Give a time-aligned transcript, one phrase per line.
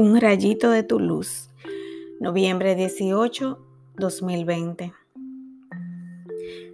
[0.00, 1.50] Un rayito de tu luz.
[2.20, 3.58] Noviembre 18,
[3.96, 4.92] 2020.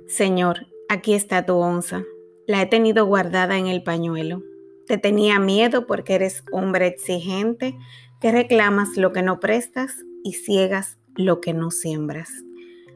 [0.06, 2.04] Señor, aquí está tu onza.
[2.46, 4.42] La he tenido guardada en el pañuelo.
[4.87, 7.74] Te tenía miedo porque eres hombre exigente,
[8.21, 12.28] que reclamas lo que no prestas y ciegas lo que no siembras.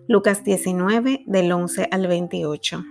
[0.08, 2.85] Lucas 19, del 11 al 28.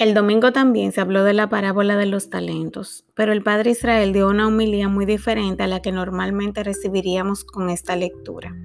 [0.00, 4.14] El domingo también se habló de la parábola de los talentos, pero el Padre Israel
[4.14, 8.56] dio una humilía muy diferente a la que normalmente recibiríamos con esta lectura.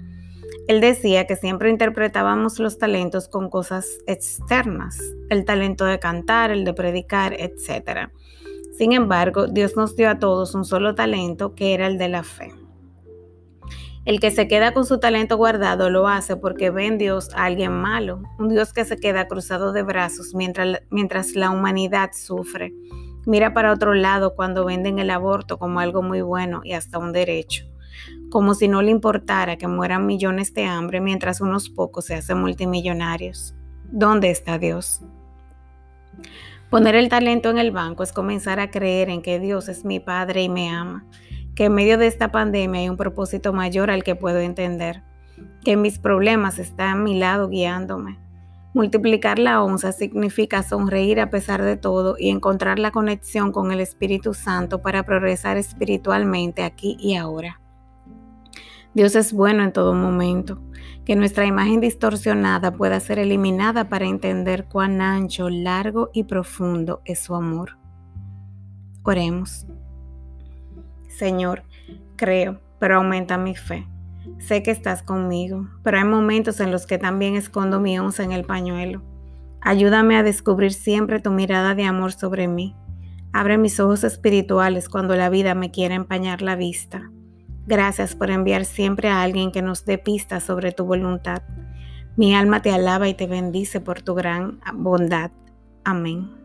[0.70, 4.98] Él decía que siempre interpretábamos los talentos con cosas externas,
[5.30, 8.10] el talento de cantar, el de predicar, etc.
[8.78, 12.24] Sin embargo, Dios nos dio a todos un solo talento que era el de la
[12.24, 12.54] fe.
[14.06, 17.46] El que se queda con su talento guardado lo hace porque ve en Dios a
[17.46, 22.72] alguien malo, un Dios que se queda cruzado de brazos mientras, mientras la humanidad sufre.
[23.26, 27.14] Mira para otro lado cuando venden el aborto como algo muy bueno y hasta un
[27.14, 27.66] derecho,
[28.30, 32.38] como si no le importara que mueran millones de hambre mientras unos pocos se hacen
[32.38, 33.56] multimillonarios.
[33.92, 35.02] ¿Dónde está Dios?
[36.70, 40.00] Poner el talento en el banco es comenzar a creer en que Dios es mi
[40.00, 41.08] Padre y me ama
[41.56, 45.04] que en medio de esta pandemia hay un propósito mayor al que puedo entender,
[45.64, 48.20] que mis problemas están a mi lado guiándome.
[48.74, 53.80] Multiplicar la onza significa sonreír a pesar de todo y encontrar la conexión con el
[53.80, 57.62] Espíritu Santo para progresar espiritualmente aquí y ahora.
[58.94, 60.62] Dios es bueno en todo momento,
[61.06, 67.20] que nuestra imagen distorsionada pueda ser eliminada para entender cuán ancho, largo y profundo es
[67.20, 67.78] su amor.
[69.04, 69.66] Oremos.
[71.18, 71.64] Señor,
[72.16, 73.88] creo, pero aumenta mi fe.
[74.40, 78.32] Sé que estás conmigo, pero hay momentos en los que también escondo mi onza en
[78.32, 79.02] el pañuelo.
[79.62, 82.76] Ayúdame a descubrir siempre tu mirada de amor sobre mí.
[83.34, 87.12] Abre mis ojos espirituales cuando la vida me quiera empañar la vista.
[87.66, 91.42] Gracias por enviar siempre a alguien que nos dé pistas sobre tu voluntad.
[92.16, 95.32] Mi alma te alaba y te bendice por tu gran bondad.
[95.84, 96.45] Amén.